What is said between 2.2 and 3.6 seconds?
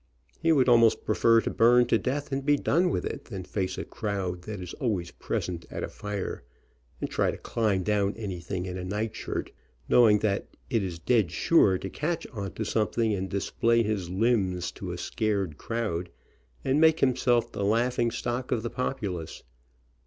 10 THE DUDE AND HIS PAJAMAS and done with it, than to